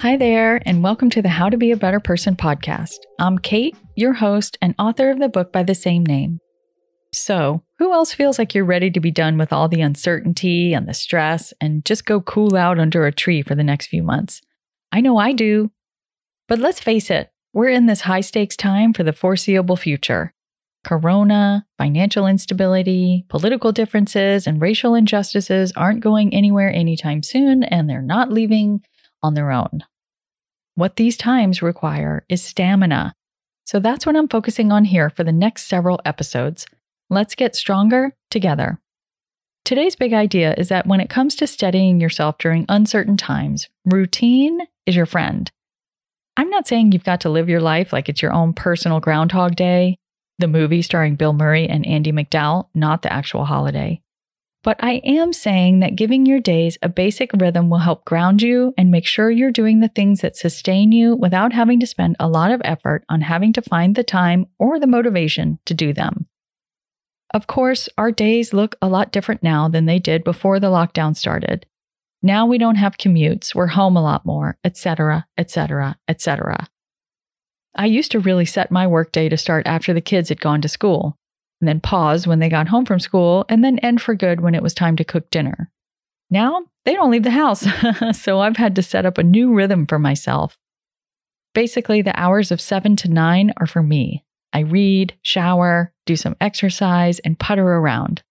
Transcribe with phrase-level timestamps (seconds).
[0.00, 2.98] Hi there, and welcome to the How to Be a Better Person podcast.
[3.18, 6.38] I'm Kate, your host and author of the book by the same name.
[7.12, 10.86] So, who else feels like you're ready to be done with all the uncertainty and
[10.86, 14.40] the stress and just go cool out under a tree for the next few months?
[14.92, 15.72] I know I do.
[16.46, 20.32] But let's face it, we're in this high stakes time for the foreseeable future.
[20.84, 28.00] Corona, financial instability, political differences, and racial injustices aren't going anywhere anytime soon, and they're
[28.00, 28.80] not leaving
[29.22, 29.80] on their own.
[30.78, 33.12] What these times require is stamina.
[33.64, 36.66] So that's what I'm focusing on here for the next several episodes
[37.10, 38.78] Let's get stronger together.
[39.64, 44.60] Today's big idea is that when it comes to steadying yourself during uncertain times, routine
[44.86, 45.50] is your friend.
[46.36, 49.56] I'm not saying you've got to live your life like it's your own personal Groundhog
[49.56, 49.96] Day,
[50.38, 54.00] the movie starring Bill Murray and Andie MacDowell, not the actual holiday.
[54.68, 58.74] But I am saying that giving your days a basic rhythm will help ground you
[58.76, 62.28] and make sure you're doing the things that sustain you without having to spend a
[62.28, 66.26] lot of effort on having to find the time or the motivation to do them.
[67.32, 71.16] Of course, our days look a lot different now than they did before the lockdown
[71.16, 71.64] started.
[72.22, 76.68] Now we don't have commutes, we're home a lot more, etc., etc., etc.
[77.74, 80.68] I used to really set my workday to start after the kids had gone to
[80.68, 81.17] school,
[81.60, 84.54] and then pause when they got home from school, and then end for good when
[84.54, 85.70] it was time to cook dinner.
[86.30, 87.66] Now they don't leave the house,
[88.12, 90.58] so I've had to set up a new rhythm for myself.
[91.54, 94.24] Basically, the hours of 7 to 9 are for me.
[94.52, 98.22] I read, shower, do some exercise, and putter around.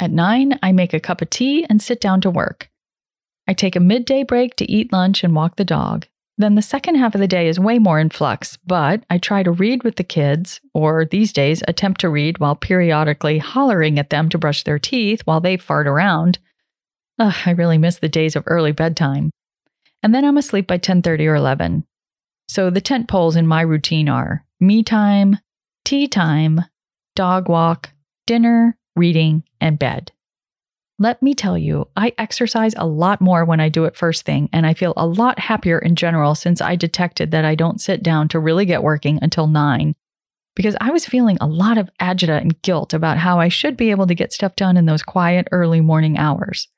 [0.00, 2.70] At 9, I make a cup of tea and sit down to work.
[3.46, 6.06] I take a midday break to eat lunch and walk the dog.
[6.36, 9.44] Then the second half of the day is way more in flux, but I try
[9.44, 14.10] to read with the kids, or these days attempt to read while periodically hollering at
[14.10, 16.40] them to brush their teeth while they fart around.
[17.20, 19.30] Ugh, I really miss the days of early bedtime.
[20.02, 21.84] And then I'm asleep by 10:30 or 11.
[22.48, 25.38] So the tent poles in my routine are me time,
[25.84, 26.62] tea time,
[27.14, 27.90] dog walk,
[28.26, 30.10] dinner, reading, and bed.
[30.98, 34.48] Let me tell you, I exercise a lot more when I do it first thing,
[34.52, 38.00] and I feel a lot happier in general since I detected that I don't sit
[38.00, 39.94] down to really get working until 9.
[40.54, 43.90] Because I was feeling a lot of agita and guilt about how I should be
[43.90, 46.68] able to get stuff done in those quiet early morning hours.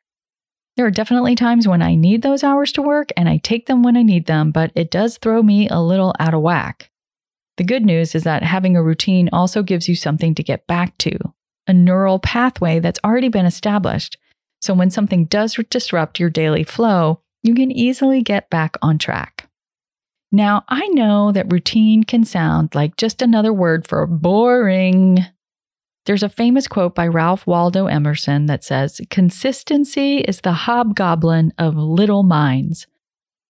[0.78, 3.83] There are definitely times when I need those hours to work and I take them
[3.83, 6.91] when I need them, but it does throw me a little out of whack.
[7.59, 10.97] The good news is that having a routine also gives you something to get back
[10.98, 11.19] to,
[11.66, 14.16] a neural pathway that's already been established.
[14.60, 19.49] So when something does disrupt your daily flow, you can easily get back on track.
[20.32, 25.19] Now, I know that routine can sound like just another word for boring.
[26.04, 31.77] There's a famous quote by Ralph Waldo Emerson that says, Consistency is the hobgoblin of
[31.77, 32.87] little minds,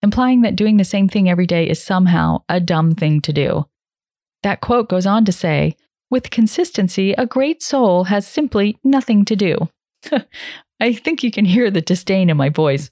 [0.03, 3.65] implying that doing the same thing every day is somehow a dumb thing to do.
[4.43, 5.77] That quote goes on to say,
[6.11, 9.69] with consistency, a great soul has simply nothing to do.
[10.81, 12.91] I think you can hear the disdain in my voice.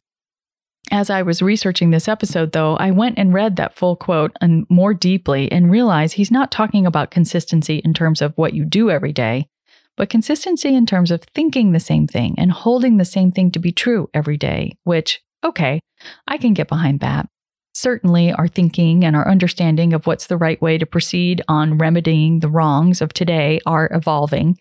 [0.90, 4.66] As I was researching this episode, though, I went and read that full quote and
[4.68, 8.90] more deeply and realized he's not talking about consistency in terms of what you do
[8.90, 9.48] every day,
[9.96, 13.58] but consistency in terms of thinking the same thing and holding the same thing to
[13.58, 15.80] be true every day, which, okay,
[16.28, 17.28] I can get behind that.
[17.74, 22.38] Certainly, our thinking and our understanding of what's the right way to proceed on remedying
[22.38, 24.58] the wrongs of today are evolving,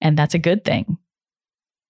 [0.00, 0.96] and that's a good thing.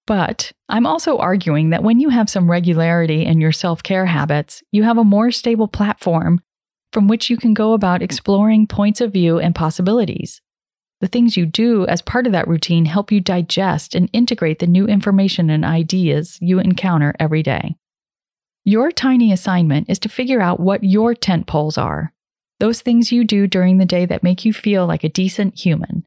[0.06, 4.62] But I'm also arguing that when you have some regularity in your self care habits,
[4.72, 6.40] you have a more stable platform
[6.92, 10.40] from which you can go about exploring points of view and possibilities.
[11.00, 14.66] The things you do as part of that routine help you digest and integrate the
[14.66, 17.76] new information and ideas you encounter every day.
[18.68, 22.12] Your tiny assignment is to figure out what your tent poles are.
[22.58, 26.04] Those things you do during the day that make you feel like a decent human.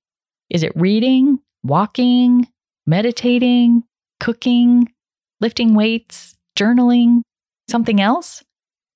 [0.50, 2.50] Is it reading, walking,
[2.86, 3.84] meditating,
[4.20, 4.92] cooking,
[5.40, 7.22] lifting weights, journaling,
[7.70, 8.44] something else?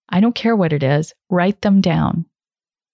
[0.10, 2.26] I don't care what it is, write them down.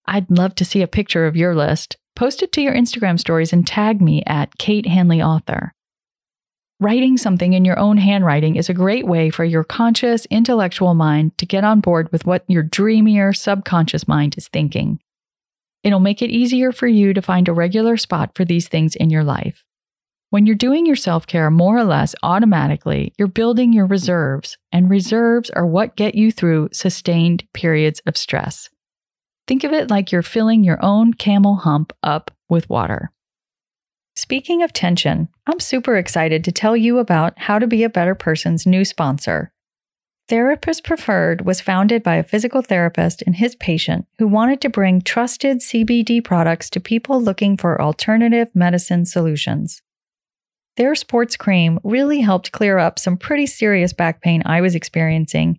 [0.05, 1.97] I'd love to see a picture of your list.
[2.15, 5.73] Post it to your Instagram stories and tag me at Kate Hanley Author.
[6.81, 11.37] Writing something in your own handwriting is a great way for your conscious, intellectual mind
[11.37, 14.97] to get on board with what your dreamier subconscious mind is thinking.
[15.83, 19.09] It'll make it easier for you to find a regular spot for these things in
[19.09, 19.65] your life.
[20.29, 24.89] When you're doing your self care more or less automatically, you're building your reserves, and
[24.89, 28.69] reserves are what get you through sustained periods of stress.
[29.49, 33.11] Think of it like you're filling your own camel hump up with water.
[34.21, 38.15] Speaking of tension, I'm super excited to tell you about How to Be a Better
[38.15, 39.53] Person's new sponsor.
[40.27, 45.01] Therapist Preferred was founded by a physical therapist and his patient who wanted to bring
[45.01, 49.81] trusted CBD products to people looking for alternative medicine solutions.
[50.75, 55.57] Their sports cream really helped clear up some pretty serious back pain I was experiencing,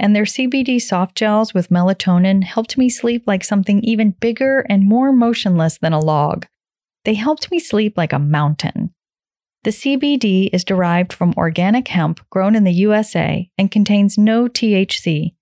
[0.00, 4.88] and their CBD soft gels with melatonin helped me sleep like something even bigger and
[4.88, 6.48] more motionless than a log.
[7.04, 8.92] They helped me sleep like a mountain.
[9.64, 15.34] The CBD is derived from organic hemp grown in the USA and contains no THC.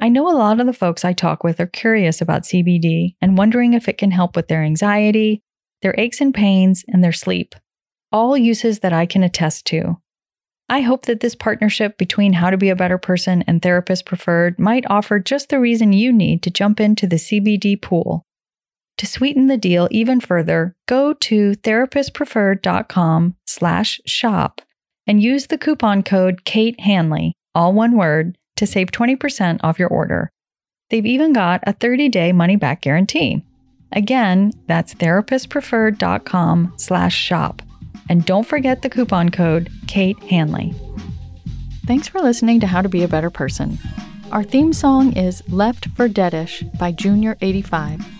[0.00, 3.36] I know a lot of the folks I talk with are curious about CBD and
[3.36, 5.42] wondering if it can help with their anxiety,
[5.82, 7.54] their aches and pains, and their sleep.
[8.10, 10.00] All uses that I can attest to.
[10.70, 14.58] I hope that this partnership between How to Be a Better Person and Therapist Preferred
[14.58, 18.24] might offer just the reason you need to jump into the CBD pool.
[19.00, 24.60] To sweeten the deal even further, go to therapistpreferred.com slash shop
[25.06, 29.88] and use the coupon code Kate Hanley, all one word, to save 20% off your
[29.88, 30.28] order.
[30.90, 33.42] They've even got a 30-day money-back guarantee.
[33.90, 37.62] Again, that's therapistpreferred.com slash shop.
[38.10, 40.74] And don't forget the coupon code Kate Hanley.
[41.86, 43.78] Thanks for listening to How to Be a Better Person.
[44.30, 48.19] Our theme song is Left for Deadish by Junior85.